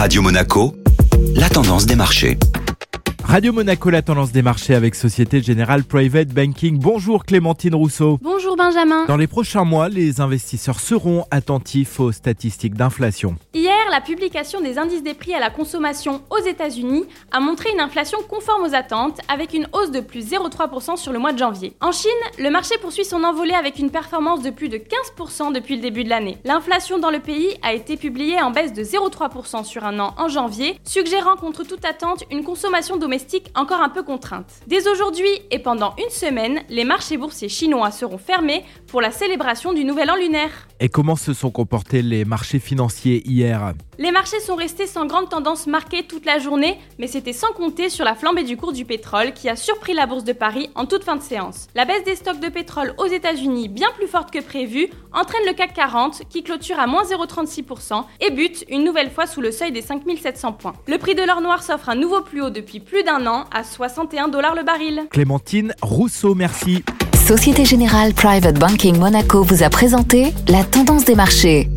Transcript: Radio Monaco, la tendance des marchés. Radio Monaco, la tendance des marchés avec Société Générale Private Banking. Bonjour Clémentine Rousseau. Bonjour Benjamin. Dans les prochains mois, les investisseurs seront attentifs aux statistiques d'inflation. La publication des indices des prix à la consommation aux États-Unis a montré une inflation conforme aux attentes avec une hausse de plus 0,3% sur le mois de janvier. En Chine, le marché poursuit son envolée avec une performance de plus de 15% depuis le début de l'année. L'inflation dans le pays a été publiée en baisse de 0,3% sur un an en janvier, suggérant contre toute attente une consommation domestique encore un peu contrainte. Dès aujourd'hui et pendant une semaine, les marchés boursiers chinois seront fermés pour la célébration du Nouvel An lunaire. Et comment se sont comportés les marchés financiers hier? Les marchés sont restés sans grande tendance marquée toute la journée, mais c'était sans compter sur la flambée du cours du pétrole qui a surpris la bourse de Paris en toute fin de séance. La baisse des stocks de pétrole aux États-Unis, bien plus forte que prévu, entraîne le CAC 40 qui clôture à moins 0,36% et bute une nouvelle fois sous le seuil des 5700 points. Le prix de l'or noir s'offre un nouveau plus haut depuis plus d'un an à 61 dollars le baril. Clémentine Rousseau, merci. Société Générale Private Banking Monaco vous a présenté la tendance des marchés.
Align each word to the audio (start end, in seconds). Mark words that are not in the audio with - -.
Radio 0.00 0.22
Monaco, 0.22 0.74
la 1.36 1.50
tendance 1.50 1.84
des 1.84 1.94
marchés. 1.94 2.38
Radio 3.22 3.52
Monaco, 3.52 3.90
la 3.90 4.00
tendance 4.00 4.32
des 4.32 4.40
marchés 4.40 4.74
avec 4.74 4.94
Société 4.94 5.42
Générale 5.42 5.84
Private 5.84 6.28
Banking. 6.28 6.78
Bonjour 6.78 7.26
Clémentine 7.26 7.74
Rousseau. 7.74 8.18
Bonjour 8.22 8.56
Benjamin. 8.56 9.04
Dans 9.06 9.18
les 9.18 9.26
prochains 9.26 9.64
mois, 9.64 9.90
les 9.90 10.22
investisseurs 10.22 10.80
seront 10.80 11.26
attentifs 11.30 12.00
aux 12.00 12.12
statistiques 12.12 12.74
d'inflation. 12.74 13.36
La 13.90 14.00
publication 14.00 14.60
des 14.60 14.78
indices 14.78 15.02
des 15.02 15.14
prix 15.14 15.34
à 15.34 15.40
la 15.40 15.50
consommation 15.50 16.22
aux 16.30 16.42
États-Unis 16.44 17.06
a 17.32 17.40
montré 17.40 17.70
une 17.72 17.80
inflation 17.80 18.18
conforme 18.28 18.62
aux 18.62 18.74
attentes 18.74 19.20
avec 19.26 19.52
une 19.52 19.68
hausse 19.72 19.90
de 19.90 19.98
plus 19.98 20.30
0,3% 20.30 20.96
sur 20.96 21.12
le 21.12 21.18
mois 21.18 21.32
de 21.32 21.38
janvier. 21.38 21.74
En 21.80 21.90
Chine, 21.90 22.10
le 22.38 22.50
marché 22.50 22.76
poursuit 22.80 23.04
son 23.04 23.24
envolée 23.24 23.52
avec 23.52 23.80
une 23.80 23.90
performance 23.90 24.42
de 24.42 24.50
plus 24.50 24.68
de 24.68 24.76
15% 24.76 25.52
depuis 25.52 25.74
le 25.74 25.82
début 25.82 26.04
de 26.04 26.08
l'année. 26.08 26.38
L'inflation 26.44 27.00
dans 27.00 27.10
le 27.10 27.18
pays 27.18 27.56
a 27.62 27.74
été 27.74 27.96
publiée 27.96 28.40
en 28.40 28.52
baisse 28.52 28.72
de 28.72 28.84
0,3% 28.84 29.64
sur 29.64 29.84
un 29.84 29.98
an 29.98 30.14
en 30.18 30.28
janvier, 30.28 30.78
suggérant 30.84 31.34
contre 31.34 31.64
toute 31.64 31.84
attente 31.84 32.22
une 32.30 32.44
consommation 32.44 32.96
domestique 32.96 33.50
encore 33.56 33.80
un 33.80 33.88
peu 33.88 34.04
contrainte. 34.04 34.60
Dès 34.68 34.88
aujourd'hui 34.88 35.28
et 35.50 35.58
pendant 35.58 35.94
une 35.98 36.10
semaine, 36.10 36.60
les 36.68 36.84
marchés 36.84 37.16
boursiers 37.16 37.48
chinois 37.48 37.90
seront 37.90 38.18
fermés 38.18 38.64
pour 38.86 39.00
la 39.00 39.10
célébration 39.10 39.72
du 39.72 39.84
Nouvel 39.84 40.10
An 40.12 40.16
lunaire. 40.16 40.68
Et 40.78 40.88
comment 40.88 41.16
se 41.16 41.34
sont 41.34 41.50
comportés 41.50 42.02
les 42.02 42.24
marchés 42.24 42.60
financiers 42.60 43.28
hier? 43.28 43.74
Les 43.98 44.12
marchés 44.12 44.40
sont 44.40 44.54
restés 44.54 44.86
sans 44.86 45.04
grande 45.04 45.28
tendance 45.28 45.66
marquée 45.66 46.04
toute 46.04 46.24
la 46.24 46.38
journée, 46.38 46.78
mais 46.98 47.06
c'était 47.06 47.34
sans 47.34 47.52
compter 47.52 47.90
sur 47.90 48.04
la 48.04 48.14
flambée 48.14 48.44
du 48.44 48.56
cours 48.56 48.72
du 48.72 48.86
pétrole 48.86 49.34
qui 49.34 49.48
a 49.48 49.56
surpris 49.56 49.92
la 49.92 50.06
bourse 50.06 50.24
de 50.24 50.32
Paris 50.32 50.70
en 50.74 50.86
toute 50.86 51.04
fin 51.04 51.16
de 51.16 51.22
séance. 51.22 51.66
La 51.74 51.84
baisse 51.84 52.04
des 52.04 52.16
stocks 52.16 52.40
de 52.40 52.48
pétrole 52.48 52.94
aux 52.96 53.04
États-Unis, 53.04 53.68
bien 53.68 53.88
plus 53.96 54.06
forte 54.06 54.30
que 54.30 54.42
prévu, 54.42 54.88
entraîne 55.12 55.42
le 55.46 55.52
CAC 55.52 55.74
40 55.74 56.22
qui 56.30 56.42
clôture 56.42 56.78
à 56.78 56.86
moins 56.86 57.02
0,36% 57.02 58.04
et 58.20 58.30
bute 58.30 58.64
une 58.70 58.84
nouvelle 58.84 59.10
fois 59.10 59.26
sous 59.26 59.42
le 59.42 59.52
seuil 59.52 59.70
des 59.70 59.82
5700 59.82 60.52
points. 60.52 60.72
Le 60.86 60.96
prix 60.96 61.14
de 61.14 61.22
l'or 61.22 61.42
noir 61.42 61.62
s'offre 61.62 61.90
un 61.90 61.94
nouveau 61.94 62.22
plus 62.22 62.40
haut 62.40 62.50
depuis 62.50 62.80
plus 62.80 63.02
d'un 63.02 63.26
an 63.26 63.44
à 63.52 63.64
61 63.64 64.28
dollars 64.28 64.54
le 64.54 64.62
baril. 64.62 65.02
Clémentine 65.10 65.74
Rousseau, 65.82 66.34
merci. 66.34 66.82
Société 67.26 67.64
Générale 67.64 68.14
Private 68.14 68.58
Banking 68.58 68.98
Monaco 68.98 69.42
vous 69.42 69.62
a 69.62 69.68
présenté 69.68 70.32
la 70.48 70.64
tendance 70.64 71.04
des 71.04 71.14
marchés. 71.14 71.68